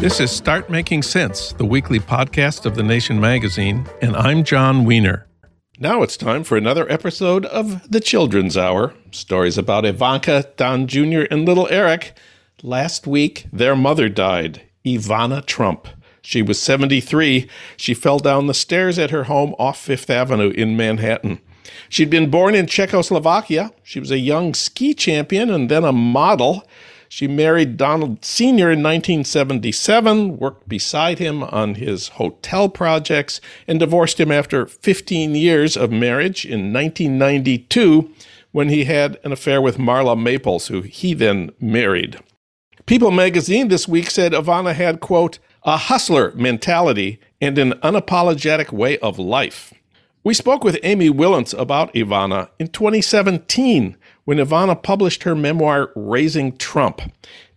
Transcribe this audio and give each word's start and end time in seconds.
This 0.00 0.20
is 0.20 0.30
Start 0.30 0.70
Making 0.70 1.02
Sense, 1.02 1.52
the 1.52 1.64
weekly 1.64 1.98
podcast 1.98 2.66
of 2.66 2.76
The 2.76 2.84
Nation 2.84 3.20
magazine, 3.20 3.86
and 4.00 4.14
I'm 4.14 4.44
Jon 4.44 4.84
Wiener. 4.84 5.26
Now 5.80 6.02
it's 6.02 6.16
time 6.16 6.44
for 6.44 6.56
another 6.56 6.90
episode 6.90 7.44
of 7.46 7.90
The 7.90 8.00
Children's 8.00 8.56
Hour 8.56 8.94
stories 9.10 9.58
about 9.58 9.84
Ivanka, 9.84 10.46
Don 10.56 10.86
Jr., 10.86 11.22
and 11.30 11.44
little 11.44 11.66
Eric. 11.70 12.16
Last 12.62 13.06
week, 13.06 13.46
their 13.52 13.74
mother 13.74 14.08
died, 14.08 14.62
Ivana 14.86 15.44
Trump. 15.44 15.88
She 16.22 16.40
was 16.40 16.60
73. 16.60 17.48
She 17.76 17.94
fell 17.94 18.20
down 18.20 18.46
the 18.46 18.54
stairs 18.54 18.98
at 18.98 19.10
her 19.10 19.24
home 19.24 19.56
off 19.58 19.80
Fifth 19.80 20.08
Avenue 20.08 20.50
in 20.50 20.76
Manhattan. 20.76 21.40
She'd 21.88 22.10
been 22.10 22.30
born 22.30 22.54
in 22.54 22.66
Czechoslovakia. 22.66 23.72
She 23.82 24.00
was 24.00 24.10
a 24.10 24.18
young 24.18 24.54
ski 24.54 24.94
champion 24.94 25.50
and 25.50 25.70
then 25.70 25.84
a 25.84 25.92
model. 25.92 26.66
She 27.08 27.26
married 27.26 27.76
Donald 27.76 28.24
Sr. 28.24 28.70
in 28.70 28.84
1977, 28.84 30.36
worked 30.38 30.68
beside 30.68 31.18
him 31.18 31.42
on 31.42 31.74
his 31.74 32.08
hotel 32.08 32.68
projects, 32.68 33.40
and 33.66 33.80
divorced 33.80 34.20
him 34.20 34.30
after 34.30 34.64
15 34.64 35.34
years 35.34 35.76
of 35.76 35.90
marriage 35.90 36.44
in 36.44 36.72
1992 36.72 38.10
when 38.52 38.68
he 38.68 38.84
had 38.84 39.18
an 39.24 39.32
affair 39.32 39.60
with 39.60 39.76
Marla 39.76 40.20
Maples, 40.20 40.68
who 40.68 40.82
he 40.82 41.12
then 41.14 41.50
married. 41.60 42.20
People 42.86 43.10
magazine 43.10 43.68
this 43.68 43.88
week 43.88 44.10
said 44.10 44.32
Ivana 44.32 44.74
had, 44.74 45.00
quote, 45.00 45.38
a 45.64 45.76
hustler 45.76 46.32
mentality 46.34 47.20
and 47.40 47.58
an 47.58 47.72
unapologetic 47.82 48.72
way 48.72 48.98
of 48.98 49.18
life. 49.18 49.74
We 50.22 50.34
spoke 50.34 50.62
with 50.62 50.78
Amy 50.82 51.08
Wilentz 51.08 51.58
about 51.58 51.94
Ivana 51.94 52.50
in 52.58 52.68
2017 52.68 53.96
when 54.26 54.36
Ivana 54.36 54.82
published 54.82 55.22
her 55.22 55.34
memoir, 55.34 55.92
Raising 55.96 56.58
Trump. 56.58 57.00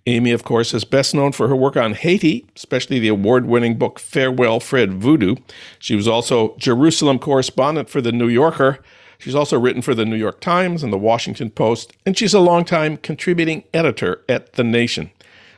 Amy, 0.06 0.32
of 0.32 0.46
course, 0.46 0.74
is 0.74 0.86
best 0.86 1.14
known 1.14 1.34
for 1.34 1.50
her 1.50 1.58
work 1.58 1.76
on 1.76 1.94
Haiti, 1.94 2.46
especially 2.56 3.00
the 3.00 3.10
award 3.10 3.48
winning 3.48 3.78
book 3.78 4.00
Farewell 4.00 4.62
Fred 4.62 4.94
Voodoo. 4.94 5.36
She 5.78 5.98
was 5.98 6.08
also 6.08 6.56
Jerusalem 6.56 7.20
correspondent 7.20 7.90
for 7.90 8.00
The 8.00 8.14
New 8.14 8.30
Yorker. 8.30 8.80
She's 9.18 9.36
also 9.36 9.60
written 9.60 9.82
for 9.82 9.94
The 9.94 10.06
New 10.06 10.16
York 10.16 10.40
Times 10.40 10.84
and 10.84 10.94
The 10.94 10.98
Washington 10.98 11.50
Post, 11.50 11.92
and 12.06 12.18
she's 12.18 12.34
a 12.34 12.40
longtime 12.40 12.96
contributing 12.96 13.66
editor 13.74 14.24
at 14.30 14.54
The 14.54 14.64
Nation. 14.64 15.12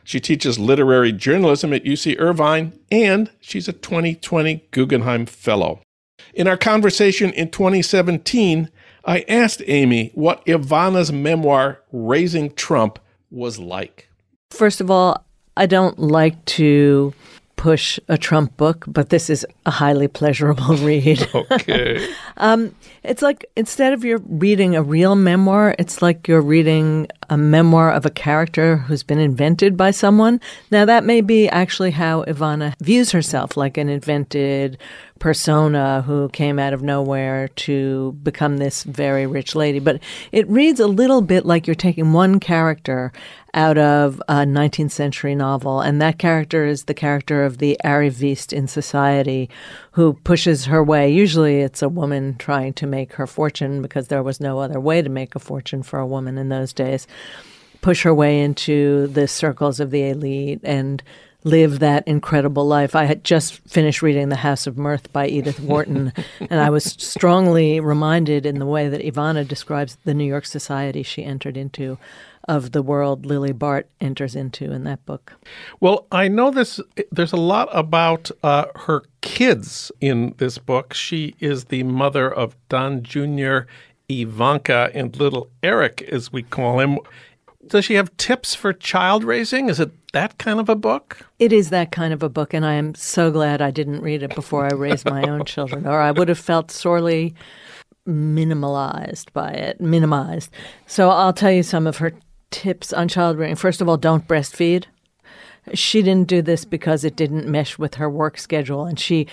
She 0.04 0.20
teaches 0.20 0.58
literary 0.58 1.12
journalism 1.12 1.72
at 1.72 1.84
UC 1.84 2.20
Irvine, 2.20 2.74
and 2.92 3.30
she's 3.42 3.68
a 3.68 3.74
2020 3.74 4.66
Guggenheim 4.72 5.28
Fellow. 5.28 5.82
In 6.34 6.48
our 6.48 6.58
conversation 6.58 7.32
in 7.32 7.50
2017, 7.50 8.70
I 9.06 9.24
asked 9.28 9.62
Amy 9.68 10.12
what 10.16 10.46
Ivana's 10.46 11.12
memoir, 11.12 11.82
Raising 11.92 12.54
Trump, 12.54 13.00
was 13.30 13.60
like. 13.60 14.10
First 14.52 14.82
of 14.82 14.90
all, 14.90 15.24
I 15.58 15.66
don't 15.66 16.00
like 16.00 16.44
to 16.46 17.14
push 17.56 18.00
a 18.08 18.18
Trump 18.18 18.58
book, 18.58 18.86
but 18.88 19.10
this 19.10 19.30
is 19.30 19.46
a 19.66 19.72
highly 19.72 20.08
pleasurable 20.08 20.76
read. 20.78 21.28
Okay. 21.34 22.14
Um, 22.38 22.76
it's 23.04 23.22
like 23.22 23.46
instead 23.56 23.94
of 23.94 24.04
you're 24.04 24.22
reading 24.28 24.76
a 24.76 24.84
real 24.84 25.16
memoir, 25.16 25.76
it's 25.80 26.02
like 26.02 26.28
you're 26.28 26.42
reading 26.42 27.08
a 27.30 27.38
memoir 27.38 27.92
of 27.92 28.06
a 28.06 28.10
character 28.10 28.78
who's 28.78 29.04
been 29.04 29.20
invented 29.20 29.78
by 29.78 29.92
someone. 29.92 30.42
Now, 30.72 30.86
that 30.86 31.04
may 31.04 31.22
be 31.22 31.48
actually 31.50 31.92
how 31.92 32.24
Ivana 32.26 32.76
views 32.82 33.12
herself, 33.12 33.56
like 33.56 33.78
an 33.78 33.90
invented 33.90 34.78
persona 35.20 36.02
who 36.02 36.30
came 36.30 36.60
out 36.60 36.74
of 36.74 36.82
nowhere 36.84 37.48
to 37.48 38.12
become 38.22 38.58
this 38.58 38.84
very 38.84 39.26
rich 39.26 39.56
lady. 39.56 39.80
But 39.80 40.02
it 40.32 40.48
reads 40.50 40.80
a 40.80 40.88
little 40.88 41.22
bit 41.22 41.46
like 41.46 41.68
you're 41.68 41.76
taking 41.76 42.12
one 42.12 42.40
character 42.40 43.14
out 43.54 43.78
of 43.78 44.22
a 44.28 44.40
19th 44.40 44.92
century 44.92 45.34
novel, 45.34 45.80
and 45.80 46.02
that 46.02 46.20
character 46.20 46.66
is 46.66 46.84
the 46.84 46.94
character 46.94 47.46
of 47.46 47.60
the 47.60 47.78
arriviste 47.86 48.52
in 48.52 48.68
society 48.68 49.50
who 49.96 50.12
pushes 50.12 50.66
her 50.66 50.84
way. 50.84 51.10
Usually 51.10 51.62
it's 51.62 51.82
a 51.82 51.88
woman 51.88 52.36
trying 52.38 52.74
to 52.74 52.86
make 52.86 53.14
her 53.14 53.26
fortune 53.26 53.82
because 53.82 54.10
there 54.10 54.22
was 54.22 54.42
no 54.42 54.60
other 54.60 54.78
way 54.78 55.02
to 55.02 55.08
make 55.08 55.36
a 55.36 55.40
fortune 55.40 55.84
for 55.84 56.00
a 56.00 56.06
woman 56.06 56.38
in 56.38 56.50
those 56.50 56.74
days. 56.74 57.08
Push 57.80 58.04
her 58.04 58.14
way 58.14 58.42
into 58.42 59.08
the 59.08 59.26
circles 59.26 59.80
of 59.80 59.92
the 59.92 60.10
elite 60.10 60.60
and 60.64 61.02
live 61.46 61.80
that 61.80 62.06
incredible 62.08 62.68
life. 62.68 62.94
I 62.94 63.06
had 63.06 63.24
just 63.24 63.54
finished 63.70 64.02
reading 64.02 64.28
The 64.28 64.36
House 64.36 64.68
of 64.68 64.78
Mirth 64.78 65.14
by 65.14 65.28
Edith 65.28 65.62
Wharton, 65.62 66.12
and 66.42 66.60
I 66.60 66.72
was 66.72 66.84
strongly 66.84 67.80
reminded 67.80 68.46
in 68.46 68.60
the 68.60 68.66
way 68.66 68.90
that 68.90 69.02
Ivana 69.02 69.48
describes 69.48 69.98
the 70.04 70.14
New 70.14 70.26
York 70.26 70.46
society 70.46 71.04
she 71.04 71.24
entered 71.24 71.56
into 71.56 71.98
of 72.48 72.72
the 72.72 72.82
world 72.82 73.26
Lily 73.26 73.52
Bart 73.52 73.90
enters 74.00 74.36
into 74.36 74.72
in 74.72 74.84
that 74.84 75.06
book. 75.06 75.34
Well, 75.80 76.08
I 76.12 76.28
know 76.28 76.52
this. 76.52 76.80
There's 77.12 77.34
a 77.34 77.38
lot 77.38 77.70
about 77.72 78.32
uh, 78.44 78.66
her 78.76 79.04
kids 79.22 79.92
in 80.02 80.36
this 80.38 80.58
book. 80.58 80.94
She 80.94 81.36
is 81.40 81.66
the 81.66 81.84
mother 81.84 82.32
of 82.32 82.56
Don 82.70 83.04
Jr., 83.04 83.60
Ivanka, 84.08 84.92
and 84.94 85.16
little 85.18 85.50
Eric, 85.64 86.04
as 86.04 86.32
we 86.32 86.44
call 86.44 86.80
him. 86.80 87.00
Does 87.68 87.86
she 87.86 87.96
have 87.96 88.16
tips 88.18 88.54
for 88.54 88.74
child 88.74 89.24
raising? 89.24 89.70
Is 89.70 89.80
it 89.80 89.92
that 90.14 90.38
kind 90.38 90.60
of 90.60 90.70
a 90.70 90.76
book? 90.76 91.18
It 91.40 91.52
is 91.52 91.72
that 91.72 91.92
kind 91.92 92.14
of 92.14 92.22
a 92.22 92.30
book, 92.30 92.54
and 92.54 92.64
I 92.64 92.74
am 92.74 92.94
so 92.94 93.32
glad 93.32 93.62
I 93.62 93.72
didn't 93.72 94.02
read 94.02 94.22
it 94.22 94.36
before 94.36 94.66
I 94.66 94.76
raised 94.76 95.10
my 95.10 95.24
own 95.24 95.46
children, 95.46 95.88
or 95.88 96.00
I 96.00 96.12
would 96.12 96.30
have 96.30 96.38
felt 96.38 96.70
sorely 96.70 97.34
minimalized 98.08 99.34
by 99.34 99.52
it, 99.52 99.82
minimized. 99.82 100.52
So 100.86 101.10
I'll 101.10 101.34
tell 101.34 101.52
you 101.52 101.64
some 101.64 101.88
of 101.88 101.98
her 101.98 102.14
tips 102.56 102.94
on 102.94 103.10
child 103.10 103.38
rearing. 103.38 103.56
First 103.56 103.82
of 103.82 103.90
all, 103.90 103.98
don't 103.98 104.28
breastfeed. 104.28 104.86
She 105.74 106.02
didn't 106.02 106.30
do 106.30 106.42
this 106.42 106.64
because 106.64 107.04
it 107.04 107.18
didn't 107.18 107.48
mesh 107.48 107.78
with 107.78 107.96
her 107.96 108.10
work 108.10 108.38
schedule, 108.38 108.86
and 108.86 108.98
she 108.98 109.28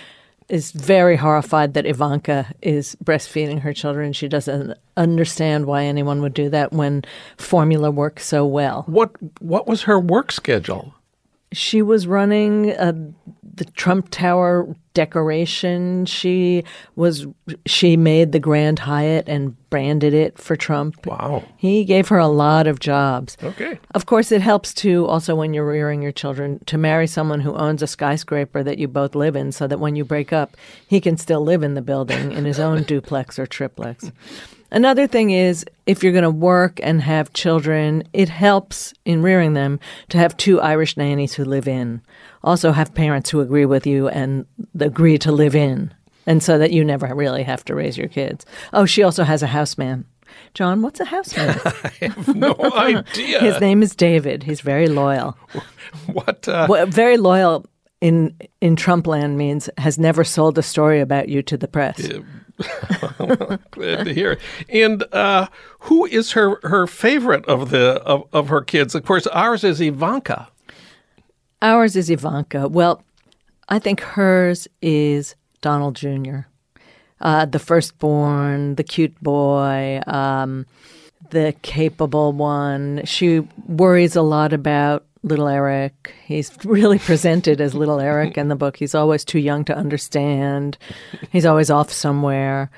is 0.49 0.71
very 0.71 1.15
horrified 1.15 1.73
that 1.73 1.85
Ivanka 1.85 2.53
is 2.61 2.97
breastfeeding 3.01 3.61
her 3.61 3.71
children. 3.71 4.11
She 4.11 4.27
doesn't 4.27 4.77
understand 4.97 5.65
why 5.65 5.85
anyone 5.85 6.21
would 6.21 6.33
do 6.33 6.49
that 6.49 6.73
when 6.73 7.05
formula 7.37 7.89
works 7.91 8.25
so 8.25 8.45
well. 8.45 8.83
What 8.87 9.11
what 9.41 9.67
was 9.67 9.83
her 9.83 9.99
work 9.99 10.31
schedule? 10.31 10.93
She 11.53 11.81
was 11.81 12.07
running 12.07 12.71
uh, 12.71 12.93
the 13.55 13.65
Trump 13.65 14.09
Tower 14.09 14.75
decoration. 14.93 16.05
She 16.05 16.63
was 16.95 17.27
she 17.65 17.97
made 17.97 18.31
the 18.31 18.39
Grand 18.39 18.79
Hyatt 18.79 19.27
and 19.27 19.55
branded 19.69 20.13
it 20.13 20.37
for 20.37 20.55
Trump. 20.55 21.05
Wow. 21.05 21.43
He 21.57 21.83
gave 21.83 22.07
her 22.09 22.17
a 22.17 22.27
lot 22.27 22.67
of 22.67 22.79
jobs. 22.79 23.37
Okay. 23.43 23.79
Of 23.93 24.05
course 24.05 24.31
it 24.31 24.41
helps 24.41 24.73
too 24.73 25.05
also 25.07 25.35
when 25.35 25.53
you're 25.53 25.67
rearing 25.67 26.01
your 26.01 26.11
children 26.11 26.59
to 26.65 26.77
marry 26.77 27.07
someone 27.07 27.41
who 27.41 27.53
owns 27.55 27.81
a 27.81 27.87
skyscraper 27.87 28.63
that 28.63 28.77
you 28.77 28.87
both 28.87 29.15
live 29.15 29.35
in 29.35 29.51
so 29.51 29.67
that 29.67 29.79
when 29.79 29.95
you 29.95 30.05
break 30.05 30.33
up, 30.33 30.57
he 30.87 30.99
can 30.99 31.17
still 31.17 31.41
live 31.41 31.63
in 31.63 31.73
the 31.73 31.81
building 31.81 32.31
in 32.31 32.45
his 32.45 32.59
own 32.59 32.83
duplex 32.93 33.37
or 33.37 33.45
triplex. 33.45 34.11
Another 34.73 35.05
thing 35.05 35.29
is 35.29 35.63
if 35.85 36.03
you're 36.03 36.11
going 36.11 36.23
to 36.23 36.31
work 36.31 36.79
and 36.81 37.01
have 37.01 37.31
children, 37.33 38.03
it 38.11 38.27
helps 38.27 38.91
in 39.05 39.21
rearing 39.21 39.53
them 39.53 39.79
to 40.09 40.17
have 40.17 40.35
two 40.35 40.59
Irish 40.59 40.97
nannies 40.97 41.35
who 41.35 41.45
live 41.45 41.67
in. 41.67 42.01
Also 42.43 42.71
have 42.71 42.93
parents 42.95 43.29
who 43.29 43.39
agree 43.39 43.65
with 43.65 43.85
you 43.85 44.07
and 44.09 44.45
agree 44.79 45.19
to 45.19 45.31
live 45.31 45.55
in. 45.55 45.93
And 46.25 46.41
so 46.41 46.57
that 46.57 46.71
you 46.71 46.83
never 46.83 47.13
really 47.13 47.43
have 47.43 47.63
to 47.65 47.75
raise 47.75 47.97
your 47.97 48.07
kids. 48.07 48.45
Oh, 48.73 48.85
she 48.85 49.03
also 49.03 49.23
has 49.23 49.43
a 49.43 49.47
houseman. 49.47 50.05
Jon, 50.55 50.81
what's 50.81 50.99
a 50.99 51.05
houseman? 51.05 51.59
I 51.65 51.91
have 52.01 52.35
no 52.35 52.55
idea. 52.73 53.39
His 53.41 53.61
name 53.61 53.83
is 53.83 53.95
David. 53.95 54.41
He's 54.43 54.61
very 54.61 54.87
loyal. 54.87 55.37
What? 56.11 56.47
Uh, 56.47 56.65
well, 56.67 56.87
very 56.87 57.17
loyal 57.17 57.67
in 58.01 58.35
in 58.61 58.75
Trumpland 58.75 59.35
means 59.35 59.69
has 59.77 59.99
never 59.99 60.23
sold 60.23 60.57
a 60.57 60.63
story 60.63 60.99
about 61.01 61.29
you 61.29 61.43
to 61.43 61.55
the 61.55 61.67
press. 61.67 62.09
Glad 63.71 64.05
to 64.05 64.13
hear. 64.13 64.37
And 64.69 65.03
uh, 65.11 65.47
who 65.79 66.05
is 66.05 66.31
her 66.33 66.59
her 66.63 66.87
favorite 66.87 67.45
of 67.45 67.69
the 67.69 68.01
of, 68.03 68.27
of 68.31 68.49
her 68.49 68.61
kids? 68.61 68.95
Of 68.95 69.05
course, 69.05 69.27
ours 69.27 69.63
is 69.63 69.81
Ivanka. 69.81 70.47
Ours 71.61 71.95
is 71.95 72.09
Ivanka. 72.09 72.67
Well, 72.67 73.03
I 73.69 73.79
think 73.79 74.01
hers 74.01 74.67
is 74.81 75.35
Donald 75.61 75.95
Jr., 75.95 76.39
uh, 77.21 77.45
the 77.45 77.59
firstborn, 77.59 78.75
the 78.75 78.83
cute 78.83 79.19
boy, 79.21 80.01
um, 80.05 80.65
the 81.31 81.55
capable 81.61 82.33
one. 82.33 83.01
She 83.05 83.39
worries 83.65 84.15
a 84.15 84.21
lot 84.21 84.51
about 84.51 85.05
little 85.23 85.47
Eric. 85.47 86.13
He's 86.25 86.51
really 86.65 86.99
presented 86.99 87.59
as 87.61 87.73
little 87.73 87.99
Eric 87.99 88.37
in 88.37 88.49
the 88.49 88.55
book. 88.55 88.77
He's 88.77 88.93
always 88.93 89.25
too 89.25 89.39
young 89.39 89.65
to 89.65 89.75
understand. 89.75 90.77
He's 91.31 91.45
always 91.45 91.69
off 91.69 91.91
somewhere. 91.91 92.69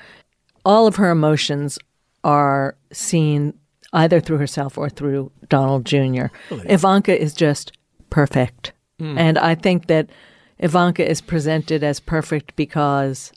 All 0.64 0.86
of 0.86 0.96
her 0.96 1.10
emotions 1.10 1.78
are 2.24 2.76
seen 2.92 3.54
either 3.92 4.20
through 4.20 4.38
herself 4.38 4.78
or 4.78 4.88
through 4.88 5.30
Donald 5.48 5.84
Jr. 5.84 6.26
Really? 6.50 6.68
Ivanka 6.68 7.20
is 7.20 7.34
just 7.34 7.72
perfect. 8.10 8.72
Mm. 9.00 9.18
And 9.18 9.38
I 9.38 9.54
think 9.54 9.86
that 9.86 10.08
Ivanka 10.58 11.08
is 11.08 11.20
presented 11.20 11.84
as 11.84 12.00
perfect 12.00 12.56
because 12.56 13.32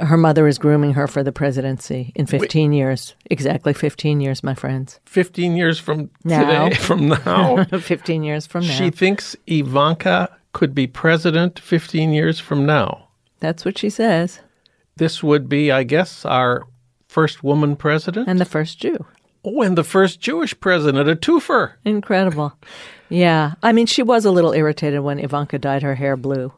Her 0.00 0.16
mother 0.16 0.46
is 0.48 0.58
grooming 0.58 0.94
her 0.94 1.06
for 1.06 1.22
the 1.22 1.32
presidency 1.32 2.12
in 2.14 2.26
15 2.26 2.72
years. 2.72 3.14
Exactly 3.30 3.72
15 3.74 4.20
years, 4.20 4.42
my 4.42 4.54
friends. 4.54 4.98
15 5.06 5.56
years 5.56 5.78
from 5.78 6.10
Now. 6.24 6.68
today, 6.68 6.76
from 6.80 7.08
now, 7.08 7.64
15 7.78 8.22
years 8.22 8.46
from 8.46 8.66
now. 8.66 8.72
she 8.72 8.90
thinks 8.90 9.36
Ivanka 9.46 10.30
could 10.52 10.74
be 10.74 10.86
president 10.86 11.58
15 11.58 12.12
years 12.12 12.40
from 12.40 12.64
now. 12.66 13.08
That's 13.40 13.64
what 13.64 13.78
she 13.78 13.90
says. 13.90 14.40
This 14.96 15.22
would 15.22 15.48
be, 15.48 15.70
I 15.70 15.82
guess, 15.84 16.24
our 16.24 16.66
first 17.08 17.42
woman 17.44 17.76
president. 17.76 18.28
And 18.28 18.38
the 18.40 18.44
first 18.44 18.78
Jew. 18.80 19.04
oh, 19.44 19.62
and 19.62 19.76
the 19.78 19.84
first 19.84 20.20
Jewish 20.20 20.58
president, 20.60 21.08
a 21.08 21.16
twofer. 21.16 21.72
Incredible. 21.84 22.52
Yeah. 23.08 23.54
I 23.62 23.72
mean, 23.72 23.86
she 23.86 24.02
was 24.02 24.24
a 24.24 24.30
little 24.30 24.52
irritated 24.52 25.00
when 25.00 25.18
Ivanka 25.18 25.58
dyed 25.58 25.82
her 25.82 25.94
hair 25.94 26.16
blue. 26.16 26.52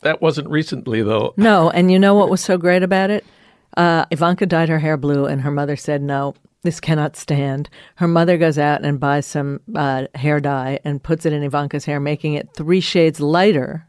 That 0.00 0.22
wasn't 0.22 0.48
recently, 0.48 1.02
though. 1.02 1.34
No, 1.36 1.70
and 1.70 1.90
you 1.90 1.98
know 1.98 2.14
what 2.14 2.30
was 2.30 2.40
so 2.40 2.56
great 2.56 2.82
about 2.82 3.10
it? 3.10 3.24
Uh, 3.76 4.06
Ivanka 4.10 4.46
dyed 4.46 4.68
her 4.68 4.78
hair 4.78 4.96
blue, 4.96 5.26
and 5.26 5.42
her 5.42 5.50
mother 5.50 5.76
said, 5.76 6.02
"No, 6.02 6.34
this 6.62 6.80
cannot 6.80 7.16
stand." 7.16 7.68
Her 7.96 8.08
mother 8.08 8.38
goes 8.38 8.58
out 8.58 8.84
and 8.84 9.00
buys 9.00 9.26
some 9.26 9.60
uh, 9.74 10.06
hair 10.14 10.40
dye 10.40 10.78
and 10.84 11.02
puts 11.02 11.26
it 11.26 11.32
in 11.32 11.42
Ivanka's 11.42 11.84
hair, 11.84 12.00
making 12.00 12.34
it 12.34 12.50
three 12.54 12.80
shades 12.80 13.20
lighter 13.20 13.86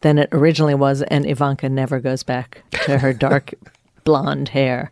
than 0.00 0.18
it 0.18 0.28
originally 0.32 0.74
was, 0.74 1.02
and 1.02 1.26
Ivanka 1.26 1.68
never 1.68 2.00
goes 2.00 2.22
back 2.22 2.62
to 2.84 2.98
her 2.98 3.12
dark 3.26 3.54
blonde 4.04 4.50
hair. 4.50 4.90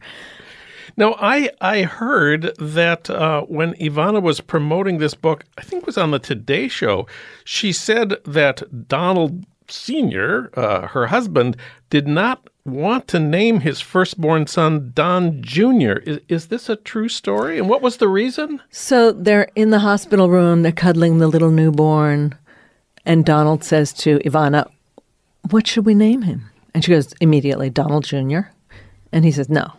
Now, 0.96 1.16
I 1.18 1.50
I 1.60 1.82
heard 1.82 2.52
that 2.58 3.10
uh, 3.10 3.42
when 3.42 3.74
Ivana 3.74 4.22
was 4.22 4.40
promoting 4.40 4.98
this 4.98 5.14
book, 5.14 5.44
I 5.58 5.62
think 5.62 5.82
it 5.82 5.86
was 5.86 5.98
on 5.98 6.12
the 6.12 6.20
Today 6.20 6.68
Show, 6.68 7.06
she 7.44 7.72
said 7.72 8.16
that 8.24 8.88
Donald 8.88 9.44
Senior, 9.68 10.50
uh, 10.54 10.88
her 10.88 11.08
husband, 11.08 11.56
did 11.90 12.06
not 12.06 12.48
want 12.64 13.06
to 13.08 13.20
name 13.20 13.60
his 13.60 13.80
firstborn 13.80 14.46
son 14.46 14.92
Don 14.94 15.42
Junior. 15.42 15.98
Is, 15.98 16.20
is 16.28 16.46
this 16.48 16.68
a 16.68 16.76
true 16.76 17.08
story? 17.08 17.58
And 17.58 17.68
what 17.68 17.82
was 17.82 17.98
the 17.98 18.08
reason? 18.08 18.62
So 18.70 19.12
they're 19.12 19.50
in 19.54 19.70
the 19.70 19.80
hospital 19.80 20.30
room, 20.30 20.62
they're 20.62 20.72
cuddling 20.72 21.18
the 21.18 21.28
little 21.28 21.50
newborn, 21.50 22.34
and 23.04 23.24
Donald 23.24 23.64
says 23.64 23.92
to 23.94 24.18
Ivana, 24.20 24.70
What 25.50 25.66
should 25.66 25.84
we 25.84 25.94
name 25.94 26.22
him? 26.22 26.50
And 26.72 26.84
she 26.84 26.90
goes, 26.90 27.12
Immediately, 27.20 27.70
Donald 27.70 28.04
Jr. 28.04 28.40
And 29.12 29.24
he 29.24 29.30
says, 29.30 29.48
No. 29.48 29.72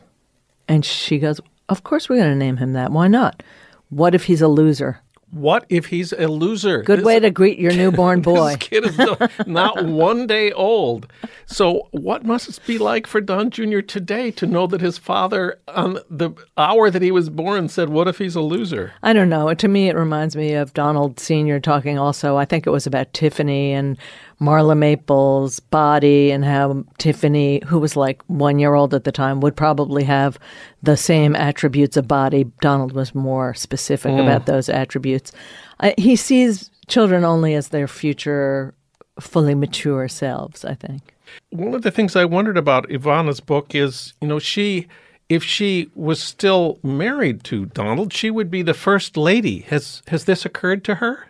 And 0.68 0.86
she 0.86 1.18
goes, 1.18 1.42
Of 1.70 1.84
course 1.84 2.08
we're 2.08 2.18
going 2.18 2.30
to 2.30 2.36
name 2.36 2.58
him 2.58 2.74
that. 2.74 2.92
Why 2.92 3.08
not? 3.08 3.42
What 3.90 4.16
if 4.16 4.26
he's 4.26 4.42
a 4.42 4.48
loser? 4.48 5.02
What 5.32 5.66
if 5.70 5.88
he's 5.88 6.14
a 6.14 6.28
loser? 6.28 6.82
Good 6.84 7.00
This- 7.00 7.06
way 7.06 7.20
to 7.20 7.30
greet 7.30 7.60
your 7.60 7.74
newborn 7.74 8.22
boy. 8.22 8.50
This 8.50 8.58
kid 8.58 8.86
is 8.86 8.98
no- 8.98 9.18
not 9.46 9.84
one 9.84 10.28
day 10.28 10.52
old. 10.54 11.12
So, 11.46 11.88
what 11.92 12.24
must 12.26 12.48
it 12.50 12.60
be 12.66 12.78
like 12.78 13.06
for 13.06 13.20
Don 13.22 13.50
Jr. 13.50 13.80
today 13.82 14.32
to 14.32 14.46
know 14.48 14.66
that 14.68 14.82
his 14.82 14.98
father, 14.98 15.60
on 15.68 16.00
the 16.10 16.32
hour 16.58 16.90
that 16.90 17.02
he 17.02 17.12
was 17.12 17.30
born, 17.30 17.68
said, 17.70 17.90
What 17.90 18.08
if 18.08 18.18
he's 18.18 18.36
a 18.36 18.42
loser? 18.42 18.94
I 19.04 19.14
don't 19.14 19.30
know. 19.30 19.54
To 19.54 19.68
me, 19.68 19.90
it 19.90 19.96
reminds 19.96 20.36
me 20.36 20.54
of 20.54 20.74
Donald 20.74 21.20
Sr. 21.20 21.60
talking 21.60 21.98
also. 22.00 22.38
I 22.38 22.46
think 22.46 22.66
it 22.66 22.72
was 22.72 22.88
about 22.88 23.12
Tiffany 23.14 23.74
and 23.74 23.98
Marla 24.40 24.78
Maple's 24.78 25.60
body 25.60 26.32
and 26.32 26.44
how 26.44 26.84
Tiffany, 26.98 27.62
who 27.66 27.80
was 27.80 27.96
like 27.96 28.22
one 28.28 28.60
year 28.60 28.74
old 28.74 28.94
at 28.94 29.04
the 29.04 29.12
time, 29.12 29.40
would 29.40 29.56
probably 29.56 30.04
have 30.04 30.38
the 30.84 30.98
same 30.98 31.36
attributes 31.36 31.96
of 31.98 32.08
body. 32.08 32.46
Donald 32.62 32.92
was 32.92 33.16
more 33.16 33.54
specific 33.54 34.12
about 34.12 34.46
those 34.46 34.68
attributes. 34.68 35.32
Uh, 35.80 35.92
he 35.98 36.16
sees 36.16 36.70
children 36.88 37.24
only 37.24 37.54
as 37.54 37.70
their 37.70 37.88
future, 37.88 38.74
fully 39.20 39.56
mature 39.56 40.08
selves, 40.08 40.66
I 40.66 40.76
think. 40.76 41.16
One 41.50 41.74
of 41.74 41.82
the 41.82 41.92
things 41.92 42.16
I 42.16 42.26
wondered 42.26 42.58
about 42.58 42.90
Ivana's 42.90 43.40
book 43.40 43.74
is, 43.74 44.14
you 44.22 44.28
know, 44.28 44.40
she, 44.40 44.88
if 45.30 45.44
she 45.44 45.90
was 45.96 46.22
still 46.22 46.80
married 46.84 47.44
to 47.46 47.66
Donald, 47.68 48.14
she 48.14 48.30
would 48.30 48.52
be 48.52 48.62
the 48.62 48.74
first 48.74 49.18
lady. 49.18 49.62
Has 49.62 50.04
has 50.08 50.26
this 50.26 50.46
occurred 50.46 50.84
to 50.86 50.96
her? 50.96 51.28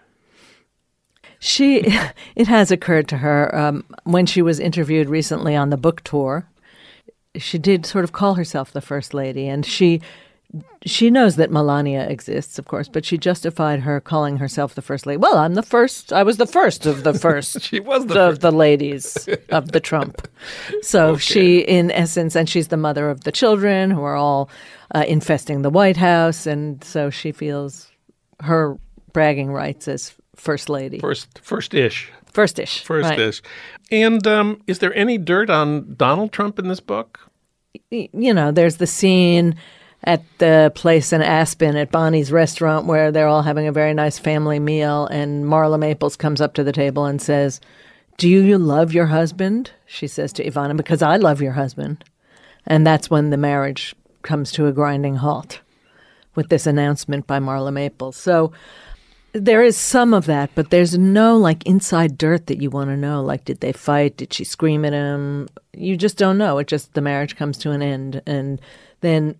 She, 1.46 1.84
it 2.36 2.48
has 2.48 2.72
occurred 2.72 3.08
to 3.10 3.18
her 3.18 3.56
um, 3.56 3.86
when 4.04 4.26
she 4.26 4.42
was 4.42 4.60
interviewed 4.60 5.08
recently 5.08 5.56
on 5.56 5.70
the 5.70 5.78
book 5.78 6.02
tour. 6.04 6.48
She 7.36 7.60
did 7.60 7.86
sort 7.86 8.04
of 8.04 8.14
call 8.14 8.34
herself 8.34 8.72
the 8.72 8.82
first 8.82 9.14
lady, 9.14 9.48
and 9.48 9.64
she 9.64 10.02
she 10.86 11.10
knows 11.10 11.36
that 11.36 11.52
Melania 11.52 12.08
exists, 12.08 12.58
of 12.58 12.66
course, 12.66 12.88
but 12.88 13.04
she 13.04 13.18
justified 13.18 13.82
her 13.82 14.00
calling 14.00 14.38
herself 14.38 14.74
the 14.74 14.82
first 14.82 15.06
lady. 15.06 15.18
Well, 15.18 15.38
I'm 15.38 15.56
the 15.56 15.64
first. 15.64 16.14
I 16.14 16.24
was 16.24 16.38
the 16.38 16.48
first 16.48 16.86
of 16.86 17.04
the 17.04 17.14
first. 17.26 17.62
She 17.62 17.80
was 17.80 18.06
the 18.06 18.20
of 18.22 18.40
the 18.40 18.52
ladies 18.52 19.28
of 19.50 19.72
the 19.74 19.80
Trump. 19.80 20.28
So 20.82 21.18
she, 21.30 21.60
in 21.60 21.92
essence, 21.92 22.36
and 22.36 22.50
she's 22.50 22.70
the 22.70 22.78
mother 22.78 23.10
of 23.10 23.24
the 23.26 23.32
children 23.32 23.92
who 23.92 24.02
are 24.02 24.16
all 24.16 24.50
uh, 24.96 25.04
infesting 25.08 25.62
the 25.62 25.70
White 25.70 25.98
House, 25.98 26.48
and 26.48 26.84
so 26.84 27.10
she 27.10 27.32
feels 27.32 27.92
her 28.40 28.78
bragging 29.12 29.52
rights 29.52 29.88
as 29.88 30.14
first 30.36 30.70
lady, 30.70 31.00
first 31.00 31.40
first 31.40 31.74
ish. 31.74 32.12
First 32.84 33.10
right. 33.10 33.20
ish. 33.20 33.42
And 33.92 34.28
um, 34.28 34.62
is 34.68 34.80
there 34.80 34.94
any 34.94 35.18
dirt 35.18 35.50
on 35.50 35.96
Donald 35.96 36.34
Trump 36.34 36.60
in 36.60 36.68
this 36.68 36.82
book? 36.82 37.32
you 37.90 38.34
know, 38.34 38.52
there's 38.52 38.78
the 38.78 38.88
scene 38.88 39.56
at 40.04 40.22
the 40.38 40.72
place 40.76 41.12
in 41.12 41.22
Aspen 41.22 41.76
at 41.76 41.92
Bonnie's 41.92 42.32
restaurant 42.32 42.86
where 42.86 43.12
they're 43.12 43.28
all 43.28 43.42
having 43.42 43.68
a 43.68 43.72
very 43.72 43.94
nice 43.94 44.20
family 44.20 44.60
meal, 44.60 45.08
and 45.08 45.46
Marla 45.46 45.80
Maples 45.80 46.16
comes 46.16 46.42
up 46.42 46.54
to 46.56 46.64
the 46.64 46.72
table 46.72 47.06
and 47.06 47.22
says, 47.22 47.60
"Do 48.18 48.30
you 48.30 48.58
love 48.58 48.94
your 48.94 49.08
husband?" 49.08 49.72
She 49.86 50.08
says 50.08 50.32
to 50.34 50.44
Ivana, 50.44 50.78
"Because 50.78 51.02
I 51.02 51.18
love 51.18 51.42
your 51.42 51.54
husband," 51.54 52.04
and 52.68 52.86
that's 52.86 53.10
when 53.10 53.30
the 53.30 53.38
marriage 53.38 53.96
comes 54.22 54.52
to 54.54 54.68
a 54.68 54.72
grinding 54.72 55.16
halt 55.16 55.62
with 56.36 56.50
this 56.50 56.68
announcement 56.68 57.28
by 57.28 57.40
Marla 57.40 57.74
Maples. 57.74 58.16
So. 58.16 58.52
There 59.36 59.64
is 59.64 59.76
some 59.76 60.14
of 60.14 60.28
that, 60.28 60.50
but 60.56 60.70
there's 60.70 60.98
no 60.98 61.36
like 61.36 61.66
inside 61.66 62.18
dirt 62.18 62.48
that 62.48 62.62
you 62.62 62.70
want 62.70 62.90
to 62.90 62.96
know. 62.96 63.22
Like, 63.22 63.44
did 63.44 63.60
they 63.60 63.74
fight? 63.74 64.16
Did 64.16 64.32
she 64.32 64.46
scream 64.46 64.86
at 64.86 64.94
him? 64.94 65.50
You 65.74 65.98
just 65.98 66.18
don't 66.18 66.38
know. 66.38 66.58
It 66.58 66.68
just 66.68 66.94
the 66.94 67.02
marriage 67.02 67.36
comes 67.36 67.58
to 67.58 67.72
an 67.72 67.82
end, 67.82 68.22
and 68.26 68.62
then 69.02 69.36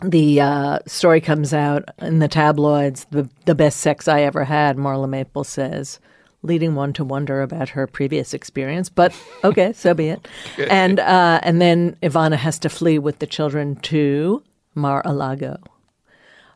the 0.00 0.40
uh, 0.40 0.78
story 0.86 1.20
comes 1.20 1.52
out 1.52 1.84
in 1.98 2.20
the 2.20 2.28
tabloids. 2.28 3.04
The 3.10 3.28
the 3.44 3.54
best 3.54 3.80
sex 3.80 4.08
I 4.08 4.22
ever 4.22 4.44
had, 4.44 4.78
Marla 4.78 5.10
Maple 5.10 5.44
says, 5.44 6.00
leading 6.40 6.74
one 6.74 6.94
to 6.94 7.04
wonder 7.04 7.42
about 7.42 7.68
her 7.68 7.86
previous 7.86 8.32
experience. 8.32 8.88
But 8.88 9.14
okay, 9.44 9.74
so 9.74 9.92
be 9.92 10.08
it. 10.08 10.26
And 10.70 10.98
uh, 10.98 11.38
and 11.42 11.60
then 11.60 11.96
Ivana 12.02 12.36
has 12.36 12.58
to 12.60 12.70
flee 12.70 12.98
with 12.98 13.18
the 13.18 13.26
children 13.26 13.76
to 13.76 14.42
Mar-a-Lago 14.74 15.58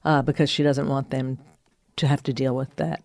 uh, 0.06 0.22
because 0.22 0.48
she 0.48 0.62
doesn't 0.62 0.88
want 0.88 1.10
them 1.10 1.38
to 1.96 2.06
have 2.06 2.22
to 2.24 2.32
deal 2.32 2.54
with 2.54 2.74
that. 2.76 3.02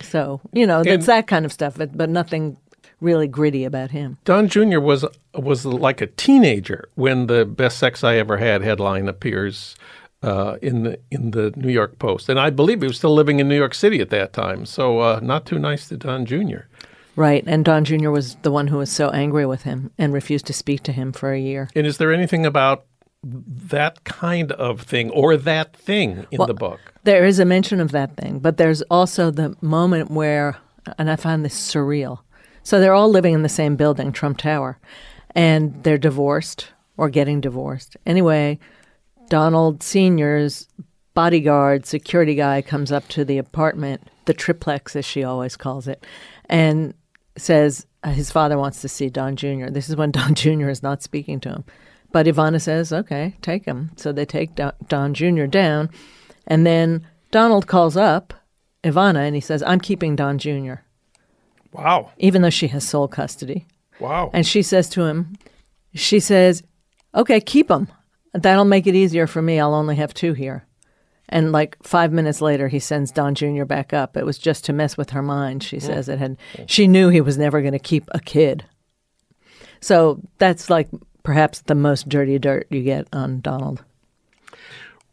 So 0.00 0.40
you 0.52 0.66
know, 0.66 0.82
it's 0.84 1.06
that 1.06 1.26
kind 1.26 1.44
of 1.44 1.52
stuff, 1.52 1.74
but, 1.76 1.96
but 1.96 2.08
nothing 2.08 2.56
really 3.00 3.28
gritty 3.28 3.64
about 3.64 3.90
him. 3.90 4.18
Don 4.24 4.48
Jr. 4.48 4.80
was 4.80 5.04
was 5.34 5.66
like 5.66 6.00
a 6.00 6.06
teenager 6.06 6.88
when 6.94 7.26
the 7.26 7.44
best 7.44 7.78
sex 7.78 8.02
I 8.04 8.16
ever 8.16 8.38
had 8.38 8.62
headline 8.62 9.08
appears 9.08 9.74
uh, 10.22 10.56
in 10.62 10.84
the 10.84 10.98
in 11.10 11.32
the 11.32 11.52
New 11.56 11.70
York 11.70 11.98
Post, 11.98 12.28
and 12.28 12.38
I 12.38 12.50
believe 12.50 12.80
he 12.80 12.86
was 12.86 12.96
still 12.96 13.14
living 13.14 13.40
in 13.40 13.48
New 13.48 13.56
York 13.56 13.74
City 13.74 14.00
at 14.00 14.10
that 14.10 14.32
time. 14.32 14.64
So 14.64 15.00
uh, 15.00 15.20
not 15.22 15.44
too 15.44 15.58
nice 15.58 15.88
to 15.88 15.96
Don 15.96 16.24
Jr. 16.24 16.62
Right, 17.14 17.44
and 17.46 17.62
Don 17.62 17.84
Jr. 17.84 18.08
was 18.08 18.36
the 18.36 18.50
one 18.50 18.68
who 18.68 18.78
was 18.78 18.90
so 18.90 19.10
angry 19.10 19.44
with 19.44 19.64
him 19.64 19.90
and 19.98 20.14
refused 20.14 20.46
to 20.46 20.54
speak 20.54 20.82
to 20.84 20.92
him 20.92 21.12
for 21.12 21.32
a 21.32 21.38
year. 21.38 21.68
And 21.76 21.86
is 21.86 21.98
there 21.98 22.10
anything 22.10 22.46
about 22.46 22.86
that 23.24 24.04
kind 24.04 24.52
of 24.52 24.82
thing 24.82 25.10
or 25.10 25.36
that 25.36 25.76
thing 25.76 26.26
in 26.30 26.40
the 26.46 26.54
book? 26.54 26.80
There 27.04 27.24
is 27.24 27.38
a 27.38 27.44
mention 27.44 27.80
of 27.80 27.92
that 27.92 28.16
thing, 28.16 28.38
but 28.38 28.56
there's 28.56 28.82
also 28.82 29.30
the 29.30 29.56
moment 29.60 30.10
where, 30.10 30.56
and 30.98 31.10
I 31.10 31.16
find 31.16 31.44
this 31.44 31.58
surreal. 31.58 32.20
So 32.62 32.80
they're 32.80 32.94
all 32.94 33.10
living 33.10 33.34
in 33.34 33.42
the 33.42 33.48
same 33.48 33.76
building, 33.76 34.12
Trump 34.12 34.38
Tower, 34.38 34.78
and 35.34 35.82
they're 35.82 35.98
divorced 35.98 36.68
or 36.96 37.08
getting 37.08 37.40
divorced. 37.40 37.96
Anyway, 38.06 38.58
Donald 39.28 39.82
Sr.'s 39.82 40.68
bodyguard, 41.14 41.86
security 41.86 42.34
guy, 42.34 42.62
comes 42.62 42.90
up 42.90 43.08
to 43.08 43.24
the 43.24 43.38
apartment, 43.38 44.08
the 44.24 44.34
triplex, 44.34 44.96
as 44.96 45.04
she 45.04 45.22
always 45.24 45.56
calls 45.56 45.88
it, 45.88 46.04
and 46.48 46.94
says 47.36 47.86
uh, 48.04 48.10
his 48.10 48.30
father 48.30 48.58
wants 48.58 48.80
to 48.80 48.88
see 48.88 49.08
Don 49.08 49.36
Jr. 49.36 49.66
This 49.68 49.88
is 49.88 49.96
when 49.96 50.10
Don 50.12 50.34
Jr. 50.34 50.68
is 50.68 50.82
not 50.82 51.02
speaking 51.02 51.40
to 51.40 51.48
him. 51.50 51.64
But 52.12 52.26
Ivana 52.26 52.60
says, 52.60 52.92
okay, 52.92 53.36
take 53.42 53.64
him. 53.64 53.90
So 53.96 54.12
they 54.12 54.26
take 54.26 54.54
Don, 54.54 54.72
Don 54.88 55.14
Jr. 55.14 55.46
down. 55.46 55.90
And 56.46 56.66
then 56.66 57.06
Donald 57.30 57.66
calls 57.66 57.96
up 57.96 58.34
Ivana 58.84 59.26
and 59.26 59.34
he 59.34 59.40
says, 59.40 59.62
I'm 59.62 59.80
keeping 59.80 60.16
Don 60.16 60.38
Jr., 60.38 60.74
Wow, 61.72 62.10
even 62.18 62.42
though 62.42 62.50
she 62.50 62.68
has 62.68 62.86
sole 62.86 63.08
custody. 63.08 63.66
wow. 63.98 64.30
And 64.34 64.46
she 64.46 64.62
says 64.62 64.90
to 64.90 65.04
him, 65.04 65.38
she 65.94 66.20
says, 66.20 66.62
okay, 67.14 67.40
keep 67.40 67.70
him. 67.70 67.88
That'll 68.34 68.66
make 68.66 68.86
it 68.86 68.94
easier 68.94 69.26
for 69.26 69.40
me. 69.40 69.58
I'll 69.58 69.74
only 69.74 69.96
have 69.96 70.12
two 70.12 70.34
here. 70.34 70.66
And 71.30 71.50
like 71.50 71.82
five 71.82 72.12
minutes 72.12 72.42
later, 72.42 72.68
he 72.68 72.78
sends 72.78 73.10
Don 73.10 73.34
Jr. 73.34 73.64
back 73.64 73.94
up. 73.94 74.18
It 74.18 74.26
was 74.26 74.36
just 74.36 74.66
to 74.66 74.74
mess 74.74 74.98
with 74.98 75.10
her 75.10 75.22
mind. 75.22 75.62
She 75.62 75.78
hmm. 75.78 75.86
says 75.86 76.10
it 76.10 76.18
had. 76.18 76.36
Hmm. 76.54 76.64
She 76.66 76.86
knew 76.86 77.08
he 77.08 77.22
was 77.22 77.38
never 77.38 77.62
going 77.62 77.72
to 77.72 77.78
keep 77.78 78.04
a 78.10 78.20
kid. 78.20 78.64
So 79.80 80.20
that's 80.36 80.68
like 80.68 80.88
perhaps 81.22 81.60
the 81.60 81.74
most 81.74 82.08
dirty 82.08 82.38
dirt 82.38 82.66
you 82.70 82.82
get 82.82 83.08
on 83.12 83.40
Donald. 83.40 83.82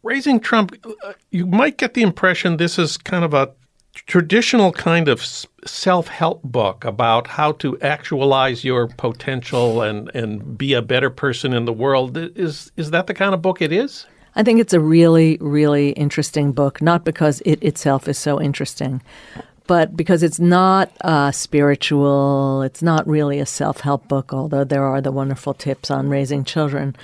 Raising 0.02 0.40
Trump, 0.40 0.74
uh, 1.04 1.12
you 1.30 1.46
might 1.46 1.76
get 1.76 1.94
the 1.94 2.02
impression 2.02 2.56
this 2.56 2.78
is 2.78 2.96
kind 2.96 3.24
of 3.24 3.34
a 3.34 3.52
traditional 3.92 4.72
kind 4.72 5.08
of 5.08 5.22
self 5.66 6.08
help 6.08 6.42
book 6.42 6.84
about 6.84 7.26
how 7.26 7.52
to 7.52 7.78
actualize 7.80 8.64
your 8.64 8.88
potential 8.88 9.82
and, 9.82 10.10
and 10.14 10.56
be 10.56 10.72
a 10.72 10.82
better 10.82 11.10
person 11.10 11.52
in 11.52 11.64
the 11.64 11.72
world. 11.72 12.16
Is, 12.16 12.72
is 12.76 12.90
that 12.92 13.06
the 13.08 13.14
kind 13.14 13.34
of 13.34 13.42
book 13.42 13.60
it 13.60 13.72
is? 13.72 14.06
I 14.36 14.42
think 14.42 14.60
it's 14.60 14.72
a 14.72 14.80
really, 14.80 15.38
really 15.40 15.90
interesting 15.90 16.52
book, 16.52 16.80
not 16.80 17.04
because 17.04 17.42
it 17.44 17.62
itself 17.62 18.06
is 18.08 18.16
so 18.16 18.40
interesting, 18.40 19.02
but 19.66 19.96
because 19.96 20.22
it's 20.22 20.40
not 20.40 20.90
uh, 21.02 21.30
spiritual, 21.30 22.62
it's 22.62 22.82
not 22.82 23.06
really 23.06 23.38
a 23.38 23.46
self 23.46 23.80
help 23.80 24.08
book, 24.08 24.32
although 24.32 24.64
there 24.64 24.84
are 24.84 25.00
the 25.00 25.12
wonderful 25.12 25.54
tips 25.54 25.90
on 25.90 26.08
raising 26.08 26.44
children. 26.44 26.96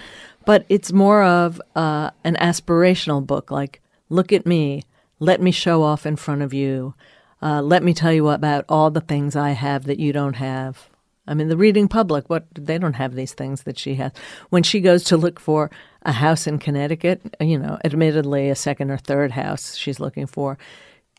But 0.44 0.64
it's 0.68 0.92
more 0.92 1.22
of 1.22 1.60
uh, 1.74 2.10
an 2.24 2.36
aspirational 2.36 3.26
book, 3.26 3.50
like, 3.50 3.80
look 4.08 4.32
at 4.32 4.46
me, 4.46 4.84
let 5.18 5.40
me 5.40 5.50
show 5.50 5.82
off 5.82 6.06
in 6.06 6.16
front 6.16 6.42
of 6.42 6.54
you, 6.54 6.94
uh, 7.42 7.62
let 7.62 7.82
me 7.82 7.92
tell 7.92 8.12
you 8.12 8.28
about 8.28 8.64
all 8.68 8.90
the 8.90 9.00
things 9.00 9.36
I 9.36 9.50
have 9.50 9.84
that 9.84 9.98
you 9.98 10.12
don't 10.12 10.34
have. 10.36 10.88
I 11.28 11.34
mean, 11.34 11.48
the 11.48 11.56
reading 11.56 11.88
public, 11.88 12.30
what 12.30 12.46
they 12.54 12.78
don't 12.78 12.94
have 12.94 13.14
these 13.14 13.32
things 13.32 13.64
that 13.64 13.78
she 13.78 13.96
has. 13.96 14.12
When 14.50 14.62
she 14.62 14.80
goes 14.80 15.02
to 15.04 15.16
look 15.16 15.40
for 15.40 15.70
a 16.02 16.12
house 16.12 16.46
in 16.46 16.58
Connecticut, 16.58 17.20
you 17.40 17.58
know, 17.58 17.78
admittedly 17.84 18.48
a 18.48 18.54
second 18.54 18.90
or 18.90 18.96
third 18.96 19.32
house 19.32 19.74
she's 19.74 19.98
looking 19.98 20.26
for, 20.26 20.56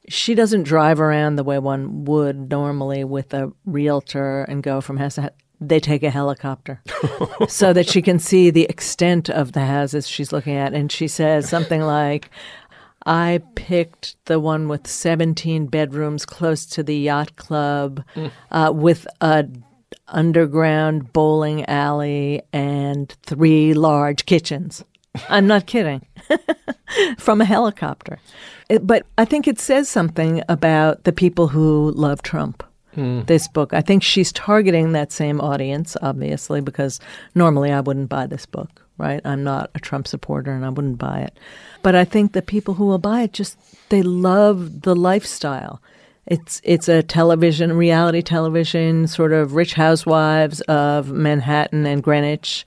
she 0.08 0.36
doesn't 0.36 0.64
drive 0.64 1.00
around 1.00 1.36
the 1.36 1.44
way 1.44 1.60
one 1.60 2.06
would 2.06 2.50
normally 2.50 3.04
with 3.04 3.34
a 3.34 3.52
realtor 3.66 4.44
and 4.44 4.64
go 4.64 4.82
from 4.82 4.98
house 4.98 5.16
to 5.16 5.24
house. 5.24 5.32
They 5.60 5.80
take 5.80 6.04
a 6.04 6.12
helicopter 6.12 6.82
so 7.48 7.74
that 7.74 7.90
she 7.90 8.02
can 8.04 8.20
see 8.20 8.52
the 8.52 8.66
extent 8.66 9.28
of 9.28 9.54
the 9.54 9.66
houses 9.66 10.08
she's 10.08 10.32
looking 10.32 10.56
at. 10.56 10.74
And 10.74 10.92
she 10.92 11.08
says 11.08 11.50
something 11.50 11.82
like, 11.82 12.30
I 13.08 13.42
picked 13.56 14.24
the 14.26 14.40
one 14.40 14.68
with 14.68 14.86
17 14.86 15.66
bedrooms 15.68 16.26
close 16.26 16.66
to 16.68 16.84
the 16.84 16.96
yacht 16.96 17.38
club 17.38 18.04
mm. 18.14 18.32
uh, 18.52 18.72
with 18.72 19.08
a 19.20 19.48
underground 20.10 21.12
bowling 21.14 21.66
alley 21.66 22.42
and 22.54 23.10
three 23.24 23.74
large 23.74 24.26
kitchens. 24.26 24.84
I'm 25.30 25.48
not 25.48 25.66
kidding. 25.66 26.06
From 27.18 27.42
a 27.42 27.46
helicopter. 27.46 28.20
But 28.82 29.06
I 29.18 29.26
think 29.26 29.48
it 29.48 29.60
says 29.60 29.90
something 29.90 30.42
about 30.50 31.04
the 31.04 31.14
people 31.14 31.48
who 31.48 31.92
love 31.92 32.22
Trump. 32.22 32.64
Hmm. 32.96 33.22
This 33.28 33.48
book. 33.48 33.74
I 33.74 33.82
think 33.82 34.02
she's 34.02 34.32
targeting 34.32 34.94
that 34.94 35.12
same 35.12 35.40
audience, 35.40 35.96
obviously, 36.02 36.62
because 36.62 37.00
normally 37.36 37.72
I 37.72 37.82
wouldn't 37.82 38.10
buy 38.10 38.26
this 38.26 38.48
book, 38.48 38.82
right? 38.98 39.22
I'm 39.24 39.44
not 39.44 39.70
a 39.76 39.80
Trump 39.80 40.08
supporter 40.08 40.52
and 40.52 40.66
I 40.66 40.70
wouldn't 40.70 40.98
buy 40.98 41.20
it. 41.20 41.38
But 41.84 41.94
I 41.94 42.06
think 42.06 42.32
the 42.32 42.42
people 42.42 42.74
who 42.74 42.86
will 42.86 42.98
buy 42.98 43.22
it 43.22 43.34
just, 43.34 43.56
they 43.90 44.02
love 44.02 44.82
the 44.82 44.96
lifestyle. 44.96 45.80
It's 46.26 46.60
it's 46.64 46.90
a 46.90 47.04
television, 47.04 47.72
reality 47.74 48.22
television, 48.22 49.08
sort 49.08 49.32
of 49.32 49.54
Rich 49.54 49.76
Housewives 49.76 50.62
of 50.62 51.12
Manhattan 51.12 51.86
and 51.86 52.04
Greenwich 52.04 52.66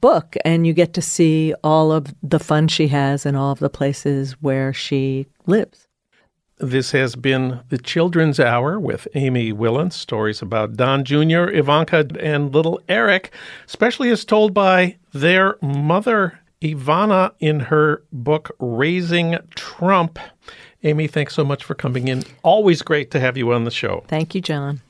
book, 0.00 0.36
and 0.44 0.66
you 0.66 0.72
get 0.72 0.94
to 0.94 1.02
see 1.02 1.54
all 1.62 1.92
of 1.92 2.14
the 2.22 2.38
fun 2.38 2.68
she 2.68 2.88
has 2.88 3.26
and 3.26 3.36
all 3.36 3.52
of 3.52 3.58
the 3.58 3.70
places 3.70 4.32
where 4.40 4.72
she 4.72 5.26
lives. 5.46 5.86
This 6.58 6.90
has 6.90 7.16
been 7.16 7.60
the 7.70 7.78
Children's 7.78 8.38
Hour 8.38 8.78
with 8.78 9.08
Amy 9.14 9.50
Wilentz. 9.50 9.94
Stories 9.94 10.42
about 10.42 10.76
Don 10.76 11.04
Jr., 11.04 11.48
Ivanka, 11.48 12.06
and 12.20 12.54
little 12.54 12.78
Eric, 12.86 13.32
especially 13.66 14.10
as 14.10 14.26
told 14.26 14.52
by 14.52 14.98
their 15.14 15.56
mother, 15.62 16.38
Ivana, 16.60 17.32
in 17.40 17.60
her 17.60 18.02
book 18.12 18.54
Raising 18.58 19.38
Trump. 19.54 20.18
Amy, 20.82 21.06
thanks 21.06 21.34
so 21.34 21.44
much 21.44 21.64
for 21.64 21.74
coming 21.74 22.08
in. 22.08 22.24
Always 22.42 22.82
great 22.82 23.10
to 23.12 23.20
have 23.20 23.38
you 23.38 23.52
on 23.52 23.64
the 23.64 23.70
show. 23.70 24.04
Thank 24.08 24.34
you, 24.34 24.42
Jon. 24.42 24.82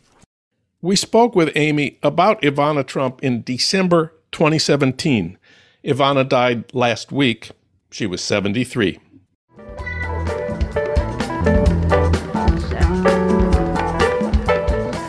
We 0.83 0.97
spoke 0.97 1.37
with 1.37 1.52
Amy 1.55 1.99
about 2.02 2.43
Ivana 2.43 2.85
Trump 2.85 3.23
in 3.23 3.43
December 3.43 4.12
2017. 4.32 5.38
Ivana 5.84 6.28
died 6.28 6.72
last 6.75 7.12
week. 7.12 7.50
She 7.90 8.06
was 8.06 8.22
73. 8.22 8.99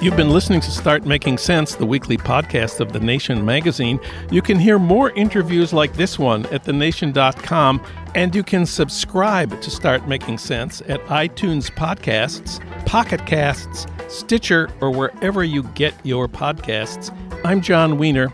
You've 0.02 0.18
been 0.18 0.32
listening 0.32 0.62
to 0.62 0.72
Start 0.72 1.06
Making 1.06 1.38
Sense, 1.38 1.76
the 1.76 1.86
weekly 1.86 2.18
podcast 2.18 2.80
of 2.80 2.92
The 2.92 3.00
Nation 3.00 3.46
magazine. 3.46 4.00
You 4.32 4.42
can 4.42 4.58
hear 4.58 4.80
more 4.80 5.12
interviews 5.12 5.74
like 5.74 5.94
this 5.94 6.18
one 6.18 6.48
at 6.48 6.64
thenation.com, 6.64 7.86
and 8.16 8.34
you 8.34 8.42
can 8.42 8.66
subscribe 8.66 9.62
to 9.62 9.70
Start 9.70 10.08
Making 10.08 10.40
Sense 10.40 10.82
at 10.88 11.06
iTunes 11.06 11.70
Podcasts, 11.70 12.60
Pocket 12.88 13.28
Casts, 13.28 13.86
Stitcher, 14.08 14.72
or 14.82 14.90
wherever 14.90 15.44
you 15.44 15.62
get 15.76 15.94
your 16.04 16.28
podcasts. 16.28 17.16
I'm 17.46 17.62
Jon 17.62 18.00
Wiener. 18.00 18.34